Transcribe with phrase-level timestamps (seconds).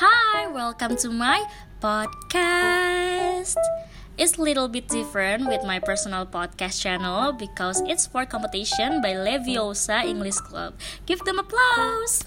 [0.00, 1.46] Hi, welcome to my
[1.80, 3.54] podcast.
[4.18, 9.14] It's a little bit different with my personal podcast channel because it's for competition by
[9.14, 10.74] Leviosa English Club.
[11.06, 12.24] Give them applause.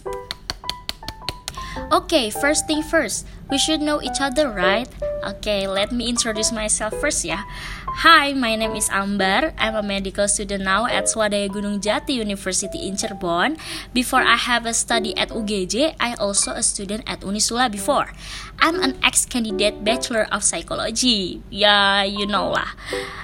[1.92, 4.88] Okay, first thing first, we should know each other, right?
[5.24, 7.48] Okay, let me introduce myself first ya.
[8.04, 9.56] Hi, my name is Ambar.
[9.56, 13.56] I'm a medical student now at Swadaya Gunung Jati University in Cirebon.
[13.96, 18.12] Before I have a study at UGJ, I also a student at Unisula before.
[18.60, 21.40] I'm an ex-candidate Bachelor of Psychology.
[21.48, 22.76] Yeah, you know lah.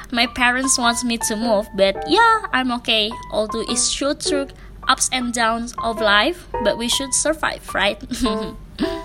[0.08, 3.12] My parents want me to move, but yeah, I'm okay.
[3.36, 4.56] Although it's true through
[4.88, 8.00] ups and downs of life, but we should survive, right?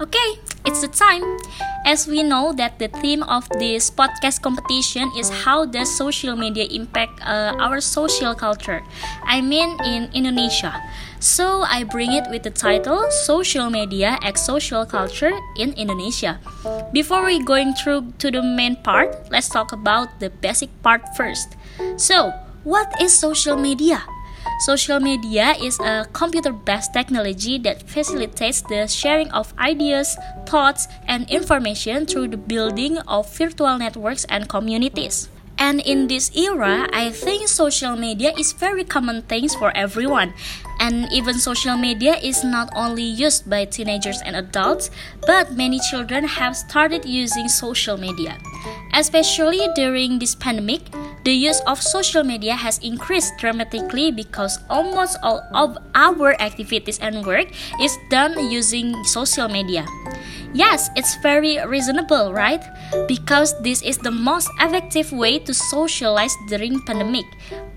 [0.00, 1.22] okay, it's the time.
[1.84, 6.64] As we know that the theme of this podcast competition is how does social media
[6.64, 8.82] impact uh, our social culture?
[9.24, 10.76] I mean in Indonesia.
[11.20, 16.40] So I bring it with the title Social Media as Social Culture in Indonesia.
[16.92, 21.56] Before we going through to the main part, let's talk about the basic part first.
[21.96, 22.32] So,
[22.64, 24.04] what is social media?
[24.60, 31.28] Social media is a computer based technology that facilitates the sharing of ideas, thoughts, and
[31.30, 35.28] information through the building of virtual networks and communities.
[35.60, 40.32] And in this era, I think social media is very common things for everyone.
[40.80, 44.90] And even social media is not only used by teenagers and adults,
[45.26, 48.40] but many children have started using social media.
[48.94, 50.80] Especially during this pandemic,
[51.24, 57.26] the use of social media has increased dramatically because almost all of our activities and
[57.26, 57.48] work
[57.80, 59.84] is done using social media.
[60.52, 62.64] Yes, it's very reasonable, right?
[63.06, 67.26] Because this is the most effective way to socialize during pandemic.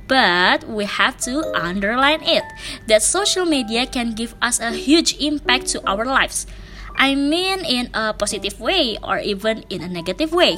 [0.08, 2.44] But we have to underline it
[2.88, 6.48] that social media can give us a huge impact to our lives.
[6.96, 10.58] I mean in a positive way or even in a negative way.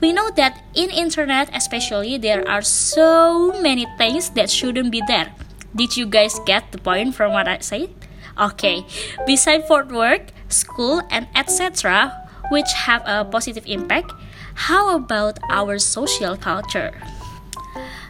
[0.00, 5.32] We know that in internet especially there are so many things that shouldn't be there.
[5.74, 7.90] Did you guys get the point from what I said?
[8.38, 8.84] Okay,
[9.26, 14.12] Besides for work, school and etc which have a positive impact,
[14.54, 16.94] how about our social culture?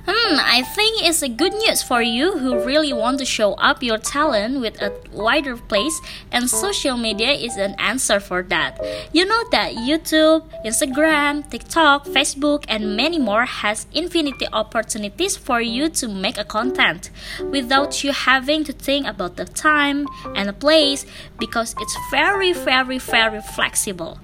[0.09, 3.83] Hmm, I think it's a good news for you who really want to show up
[3.83, 6.01] your talent with a wider place,
[6.31, 8.79] and social media is an answer for that.
[9.13, 15.89] You know that YouTube, Instagram, TikTok, Facebook, and many more has infinity opportunities for you
[15.99, 17.11] to make a content
[17.51, 20.07] without you having to think about the time
[20.37, 21.05] and the place
[21.37, 24.21] because it's very, very, very flexible.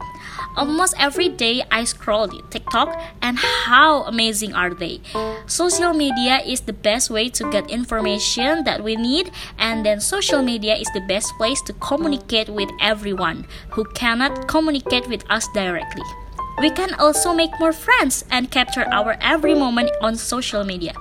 [0.57, 5.01] Almost every day I scroll TikTok and how amazing are they?
[5.47, 10.43] Social media is the best way to get information that we need and then social
[10.43, 16.05] media is the best place to communicate with everyone who cannot communicate with us directly.
[16.61, 20.93] We can also make more friends and capture our every moment on social media.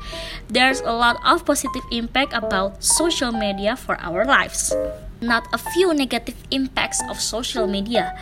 [0.48, 4.74] There's a lot of positive impact about social media for our lives.
[5.20, 8.18] Not a few negative impacts of social media.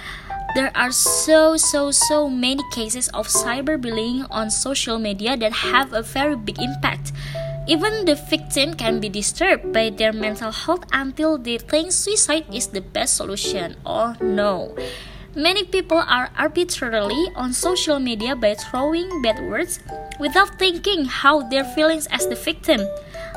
[0.56, 6.02] There are so, so, so many cases of cyberbullying on social media that have a
[6.02, 7.14] very big impact.
[7.68, 12.68] Even the victim can be disturbed by their mental health until they think suicide is
[12.74, 13.78] the best solution.
[13.86, 14.76] Oh no.
[15.36, 19.80] Many people are arbitrarily on social media by throwing bad words
[20.20, 22.82] without thinking how their feelings as the victim.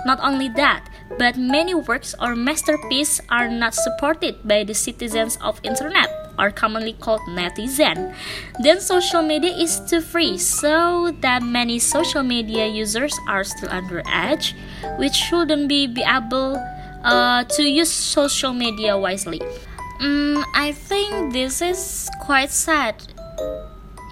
[0.07, 5.61] Not only that, but many works or masterpieces are not supported by the citizens of
[5.63, 8.15] internet are commonly called netizen.
[8.63, 14.03] Then social media is too free, so that many social media users are still under
[14.03, 14.55] underage,
[14.99, 16.57] which shouldn't be, be able
[17.05, 19.41] uh, to use social media wisely.
[20.01, 22.97] Mm, I think this is quite sad.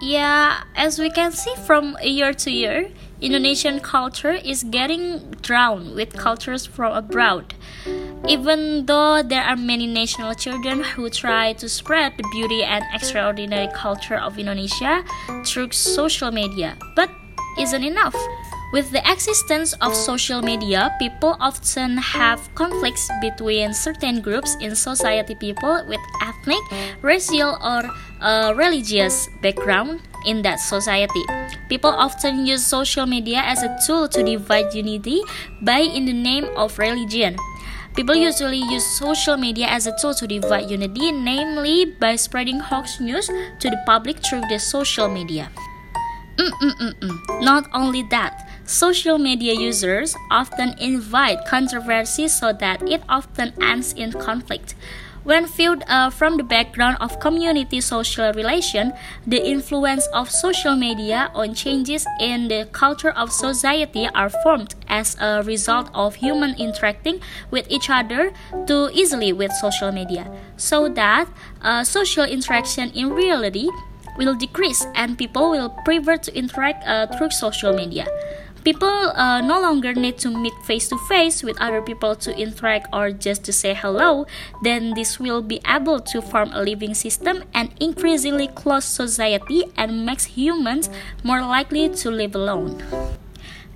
[0.03, 6.17] Yeah, as we can see from year to year, Indonesian culture is getting drowned with
[6.17, 7.55] cultures from abroad.
[8.28, 13.69] Even though there are many national children who try to spread the beauty and extraordinary
[13.75, 15.05] culture of Indonesia
[15.45, 17.11] through social media, but
[17.59, 18.15] isn't enough.
[18.72, 25.34] With the existence of social media, people often have conflicts between certain groups in society
[25.34, 26.63] people with ethnic,
[27.03, 27.83] racial, or
[28.23, 31.25] uh, religious background in that society.
[31.69, 35.23] People often use social media as a tool to divide unity
[35.63, 37.34] by in the name of religion.
[38.01, 42.99] People usually use social media as a tool to divide unity, namely by spreading hoax
[42.99, 45.51] news to the public through the social media.
[46.39, 47.45] Mm-mm-mm-mm.
[47.45, 54.13] Not only that, social media users often invite controversy so that it often ends in
[54.13, 54.75] conflict.
[55.22, 58.93] When viewed uh, from the background of community social relation,
[59.27, 65.17] the influence of social media on changes in the culture of society are formed as
[65.21, 67.21] a result of human interacting
[67.51, 68.33] with each other
[68.67, 70.25] too easily with social media,
[70.57, 71.28] so that
[71.61, 73.69] uh, social interaction in reality
[74.16, 78.07] will decrease and people will prefer to interact uh, through social media.
[78.65, 82.89] People uh, no longer need to meet face to face with other people to interact
[82.92, 84.27] or just to say hello,
[84.62, 90.04] then this will be able to form a living system and increasingly close society and
[90.04, 90.91] makes humans
[91.24, 92.84] more likely to live alone.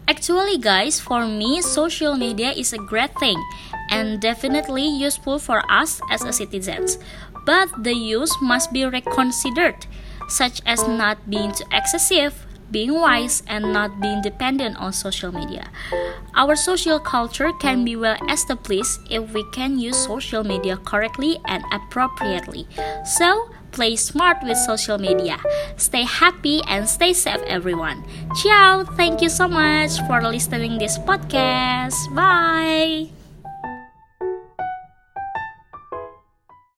[0.07, 3.43] Actually, guys, for me, social media is a great thing
[3.89, 6.99] and definitely useful for us as a citizens.
[7.47, 9.87] But the use must be reconsidered,
[10.29, 15.71] such as not being too excessive, being wise and not being dependent on social media.
[16.35, 21.63] Our social culture can be well established if we can use social media correctly and
[21.73, 22.67] appropriately.
[23.05, 25.39] So, play smart with social media.
[25.77, 28.05] Stay happy and stay safe everyone.
[28.43, 28.85] Ciao.
[28.97, 31.95] Thank you so much for listening this podcast.
[32.15, 33.14] Bye.